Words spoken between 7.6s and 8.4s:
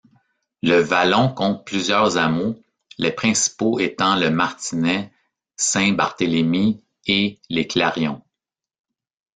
Clarionds.